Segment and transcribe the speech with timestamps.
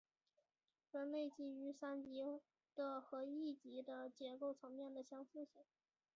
[0.91, 2.23] 分类基于三级
[2.73, 5.63] 的和一级的结构层面的相似性。